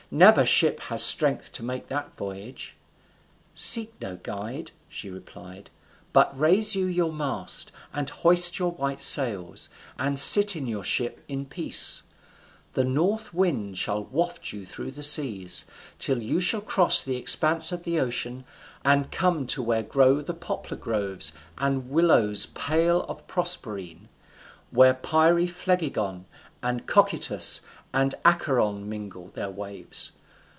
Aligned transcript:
Never 0.13 0.45
ship 0.45 0.81
had 0.81 0.99
strength 0.99 1.53
to 1.53 1.63
make 1.63 1.87
that 1.87 2.13
voyage." 2.17 2.75
"Seek 3.55 3.93
no 4.01 4.17
guide," 4.17 4.71
she 4.89 5.09
replied; 5.09 5.69
"but 6.11 6.37
raise 6.37 6.75
you 6.75 6.85
your 6.85 7.13
mast, 7.13 7.71
and 7.93 8.09
hoist 8.09 8.59
your 8.59 8.73
white 8.73 8.99
sails, 8.99 9.69
and 9.97 10.19
sit 10.19 10.53
in 10.53 10.67
your 10.67 10.83
ship 10.83 11.23
in 11.29 11.45
peace: 11.45 12.03
the 12.73 12.83
north 12.83 13.33
wind 13.33 13.77
shall 13.77 14.03
waft 14.03 14.51
you 14.51 14.65
through 14.65 14.91
the 14.91 15.01
seas, 15.01 15.63
till 15.97 16.21
you 16.21 16.41
shall 16.41 16.59
cross 16.59 17.01
the 17.01 17.15
expanse 17.15 17.71
of 17.71 17.83
the 17.83 17.97
ocean 17.97 18.43
and 18.83 19.11
come 19.11 19.47
to 19.47 19.63
where 19.63 19.81
grow 19.81 20.21
the 20.21 20.33
poplar 20.33 20.75
groves 20.75 21.31
and 21.57 21.89
willows 21.89 22.47
pale 22.47 23.03
of 23.07 23.25
Proserpine: 23.27 24.09
where 24.71 24.93
Pyriphlegethon 24.93 26.25
and 26.63 26.85
Cocytus 26.85 27.61
and 27.93 28.13
Acheron 28.23 28.87
mingle 28.87 29.29
their 29.33 29.49
waves. 29.49 30.11